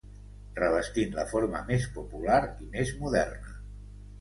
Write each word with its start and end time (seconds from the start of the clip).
Revestint 0.59 1.13
la 1.19 1.27
forma 1.33 1.61
més 1.69 1.85
popular 1.99 2.41
i 2.67 2.71
més 2.77 2.95
moderna. 3.05 3.55